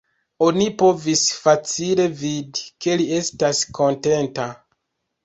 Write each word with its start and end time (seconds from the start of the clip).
Oni 0.43 0.63
povis 0.81 1.21
facile 1.43 2.05
vidi, 2.21 2.63
ke 2.87 2.97
li 3.03 3.05
estas 3.19 3.61
kontenta. 3.81 4.49